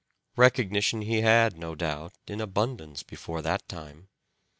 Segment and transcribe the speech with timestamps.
[0.35, 4.07] Recognition he had, no doubt, in abundance before that time.